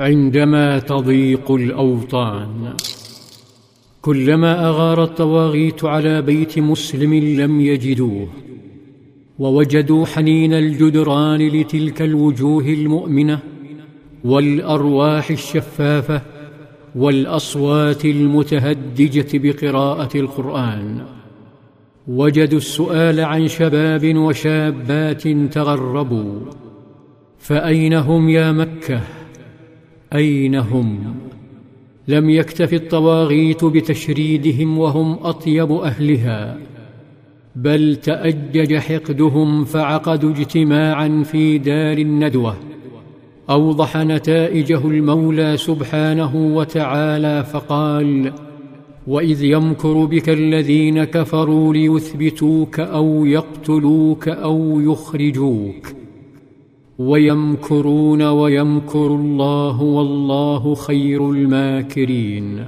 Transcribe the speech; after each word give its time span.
عندما 0.00 0.78
تضيق 0.78 1.50
الأوطان. 1.52 2.74
كلما 4.02 4.68
أغار 4.68 5.04
الطواغيت 5.04 5.84
على 5.84 6.22
بيت 6.22 6.58
مسلم 6.58 7.14
لم 7.14 7.60
يجدوه 7.60 8.28
ووجدوا 9.38 10.06
حنين 10.06 10.54
الجدران 10.54 11.48
لتلك 11.48 12.02
الوجوه 12.02 12.64
المؤمنة 12.64 13.38
والأرواح 14.24 15.30
الشفافة 15.30 16.22
والأصوات 16.94 18.04
المتهدجة 18.04 19.38
بقراءة 19.38 20.18
القرآن. 20.18 21.02
وجدوا 22.08 22.58
السؤال 22.58 23.20
عن 23.20 23.48
شباب 23.48 24.16
وشابات 24.16 25.28
تغربوا 25.28 26.40
فأين 27.38 27.94
هم 27.94 28.28
يا 28.28 28.52
مكة؟ 28.52 29.17
اين 30.14 30.54
هم 30.54 31.14
لم 32.08 32.30
يكتف 32.30 32.74
الطواغيت 32.74 33.64
بتشريدهم 33.64 34.78
وهم 34.78 35.12
أطيب 35.22 35.72
أهلها 35.72 36.58
بل 37.56 37.96
تأجج 37.96 38.76
حقدهم 38.76 39.64
فعقدوا 39.64 40.30
اجتماعا 40.30 41.22
في 41.24 41.58
دار 41.58 41.98
الندوة 41.98 42.56
أوضح 43.50 43.96
نتائجه 43.96 44.86
المولى 44.88 45.56
سبحانه 45.56 46.36
وتعالى 46.36 47.44
فقال 47.44 48.32
وإذ 49.06 49.44
يمكر 49.44 50.04
بك 50.04 50.28
الذين 50.28 51.04
كفروا 51.04 51.74
ليثبتوك 51.74 52.80
أو 52.80 53.26
يقتلوك 53.26 54.28
أو 54.28 54.80
يخرجوك. 54.80 55.97
ويمكرون 56.98 58.22
ويمكر 58.22 59.06
الله 59.06 59.82
والله 59.82 60.74
خير 60.74 61.30
الماكرين. 61.30 62.64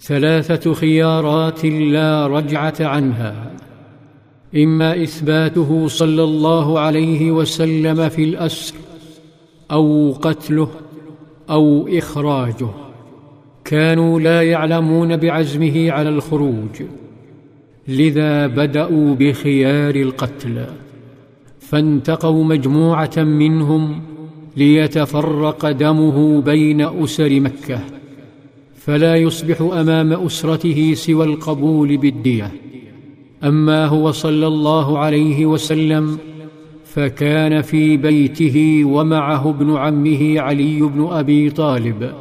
ثلاثة 0.00 0.72
خيارات 0.72 1.64
لا 1.64 2.26
رجعة 2.26 2.74
عنها. 2.80 3.50
إما 4.56 5.02
إثباته 5.02 5.88
صلى 5.88 6.22
الله 6.24 6.78
عليه 6.80 7.30
وسلم 7.30 8.08
في 8.08 8.24
الأسر 8.24 8.74
أو 9.70 10.12
قتله 10.22 10.68
أو 11.50 11.88
إخراجه. 11.88 12.68
كانوا 13.64 14.20
لا 14.20 14.42
يعلمون 14.42 15.16
بعزمه 15.16 15.90
على 15.90 16.08
الخروج. 16.08 16.82
لذا 17.88 18.46
بدأوا 18.46 19.14
بخيار 19.14 19.94
القتل. 19.94 20.66
فانتقوا 21.68 22.44
مجموعة 22.44 23.12
منهم 23.16 24.00
ليتفرق 24.56 25.70
دمه 25.70 26.40
بين 26.40 26.80
أسر 26.80 27.40
مكة 27.40 27.80
فلا 28.74 29.16
يصبح 29.16 29.60
أمام 29.60 30.12
أسرته 30.12 30.94
سوى 30.94 31.24
القبول 31.24 31.96
بالدية. 31.96 32.52
أما 33.44 33.86
هو 33.86 34.10
صلى 34.10 34.46
الله 34.46 34.98
عليه 34.98 35.46
وسلم 35.46 36.18
فكان 36.84 37.62
في 37.62 37.96
بيته 37.96 38.84
ومعه 38.84 39.50
ابن 39.50 39.76
عمه 39.76 40.40
علي 40.40 40.80
بن 40.80 41.08
أبي 41.10 41.50
طالب 41.50 42.12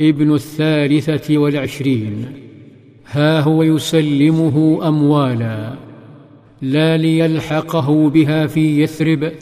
ابن 0.00 0.34
الثالثة 0.34 1.38
والعشرين. 1.38 2.26
ها 3.10 3.40
هو 3.40 3.62
يسلمه 3.62 4.88
اموالا. 4.88 5.74
لا 6.64 6.96
ليلحقه 6.96 8.08
بها 8.08 8.46
في 8.46 8.82
يثرب 8.82 9.32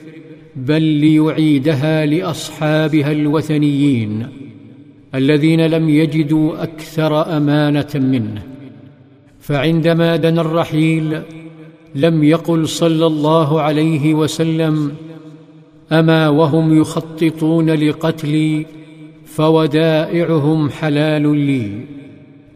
بل 0.56 0.82
ليعيدها 0.82 2.06
لأصحابها 2.06 3.12
الوثنيين 3.12 4.26
الذين 5.14 5.66
لم 5.66 5.88
يجدوا 5.88 6.62
أكثر 6.62 7.36
أمانة 7.36 7.90
منه. 7.94 8.42
فعندما 9.40 10.16
دنا 10.16 10.40
الرحيل 10.40 11.22
لم 11.94 12.24
يقل 12.24 12.68
صلى 12.68 13.06
الله 13.06 13.60
عليه 13.60 14.14
وسلم 14.14 14.94
أما 15.92 16.28
وهم 16.28 16.80
يخططون 16.80 17.70
لقتلي 17.70 18.66
فودائعهم 19.24 20.70
حلال 20.70 21.36
لي 21.36 21.70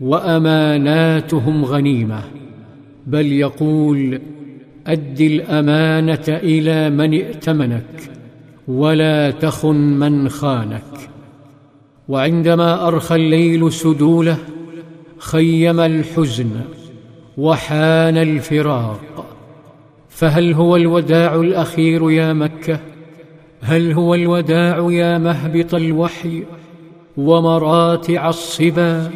وأماناتهم 0.00 1.64
غنيمة. 1.64 2.22
بل 3.06 3.32
يقول 3.32 4.20
اد 4.86 5.20
الأمانة 5.20 6.24
إلى 6.28 6.90
من 6.90 7.14
ائتمنك 7.14 8.10
ولا 8.68 9.30
تخن 9.30 9.76
من 9.76 10.28
خانك. 10.28 11.10
وعندما 12.08 12.88
أرخى 12.88 13.14
الليل 13.14 13.72
سدوله 13.72 14.38
خيم 15.18 15.80
الحزن 15.80 16.50
وحان 17.38 18.16
الفراق. 18.16 19.26
فهل 20.08 20.52
هو 20.52 20.76
الوداع 20.76 21.34
الأخير 21.34 22.10
يا 22.10 22.32
مكة؟ 22.32 22.80
هل 23.60 23.92
هو 23.92 24.14
الوداع 24.14 24.90
يا 24.90 25.18
مهبط 25.18 25.74
الوحي 25.74 26.42
ومراتع 27.16 28.28
الصبا 28.28 29.10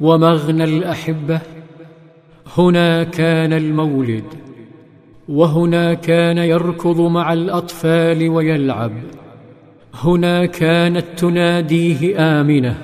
ومغنى 0.00 0.64
الأحبة؟ 0.64 1.40
هنا 2.56 3.04
كان 3.04 3.52
المولد 3.52 4.41
وهنا 5.32 5.94
كان 5.94 6.38
يركض 6.38 7.00
مع 7.00 7.32
الأطفال 7.32 8.28
ويلعب. 8.28 8.92
هنا 9.94 10.46
كانت 10.46 11.04
تناديه 11.16 12.18
آمنة. 12.18 12.78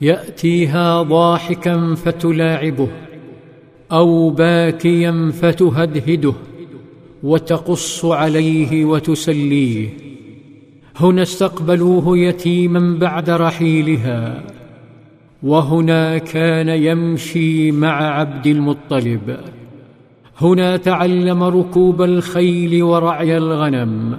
يأتيها 0.00 1.02
ضاحكا 1.02 1.94
فتلاعبه 1.94 2.88
أو 3.92 4.30
باكيا 4.30 5.32
فتهدهده 5.40 6.34
وتقص 7.22 8.04
عليه 8.04 8.84
وتسليه. 8.84 9.88
هنا 10.96 11.22
استقبلوه 11.22 12.18
يتيما 12.18 12.98
بعد 12.98 13.30
رحيلها. 13.30 14.42
وهنا 15.42 16.18
كان 16.18 16.68
يمشي 16.68 17.70
مع 17.70 18.18
عبد 18.18 18.46
المطلب. 18.46 19.36
هنا 20.40 20.76
تعلم 20.76 21.42
ركوب 21.42 22.02
الخيل 22.02 22.82
ورعي 22.82 23.36
الغنم. 23.36 24.18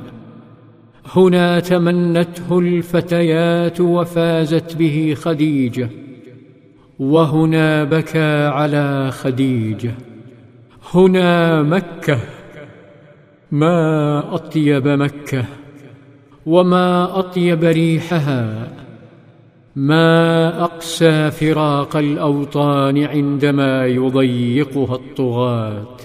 هنا 1.15 1.59
تمنته 1.59 2.59
الفتيات 2.59 3.81
وفازت 3.81 4.75
به 4.75 5.15
خديجة. 5.21 5.89
وهنا 6.99 7.83
بكى 7.83 8.45
على 8.45 9.11
خديجة. 9.11 9.91
هنا 10.93 11.63
مكة. 11.63 12.19
ما 13.51 14.35
أطيب 14.35 14.87
مكة. 14.87 15.45
وما 16.45 17.19
أطيب 17.19 17.63
ريحها. 17.63 18.67
ما 19.75 20.63
أقسى 20.63 21.31
فراق 21.31 21.97
الأوطان 21.97 23.03
عندما 23.03 23.85
يضيقها 23.85 24.95
الطغاة. 24.95 25.97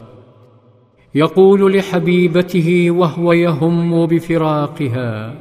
يقول 1.14 1.76
لحبيبته 1.76 2.90
وهو 2.90 3.32
يهم 3.32 4.06
بفراقها 4.06 5.34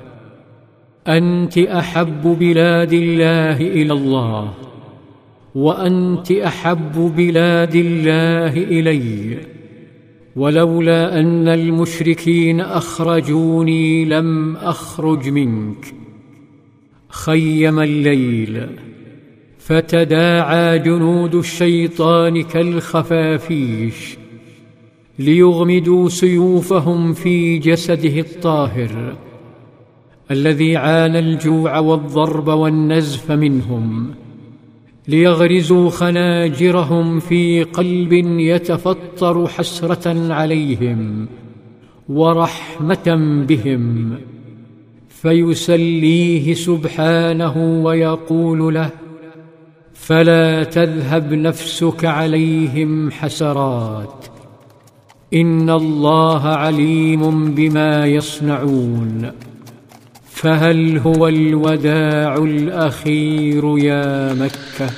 أنت 1.07 1.57
أحب 1.57 2.37
بلاد 2.39 2.93
الله 2.93 3.61
إلى 3.61 3.93
الله 3.93 4.53
وأنت 5.55 6.31
أحب 6.31 7.13
بلاد 7.17 7.75
الله 7.75 8.53
إلي 8.57 9.37
ولولا 10.35 11.19
أن 11.19 11.47
المشركين 11.47 12.61
أخرجوني 12.61 14.05
لم 14.05 14.55
أخرج 14.55 15.29
منك. 15.29 16.08
خيم 17.25 17.79
الليل 17.79 18.67
فتداعى 19.57 20.79
جنود 20.79 21.35
الشيطان 21.35 22.41
كالخفافيش 22.43 24.17
ليغمدوا 25.19 26.09
سيوفهم 26.09 27.13
في 27.13 27.57
جسده 27.57 28.19
الطاهر 28.19 29.15
الذي 30.31 30.77
عانى 30.77 31.19
الجوع 31.19 31.79
والضرب 31.79 32.47
والنزف 32.47 33.31
منهم 33.31 34.13
ليغرزوا 35.07 35.89
خناجرهم 35.89 37.19
في 37.19 37.63
قلب 37.63 38.13
يتفطر 38.39 39.47
حسرة 39.47 40.33
عليهم 40.33 41.27
ورحمة 42.09 43.07
بهم. 43.47 44.17
فيسليه 45.21 46.53
سبحانه 46.53 47.57
ويقول 47.57 48.73
له 48.73 48.89
فلا 49.93 50.63
تذهب 50.63 51.33
نفسك 51.33 52.05
عليهم 52.05 53.11
حسرات. 53.11 54.25
إن 55.33 55.69
الله 55.69 56.47
عليم 56.47 57.51
بما 57.51 58.05
يصنعون. 58.05 59.31
فهل 60.31 60.97
هو 60.97 61.27
الوداع 61.27 62.35
الأخير 62.35 63.77
يا 63.77 64.33
مكة؟ 64.33 64.89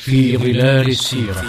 في 0.00 0.36
ظلال 0.36 0.88
السيرة. 0.88 1.44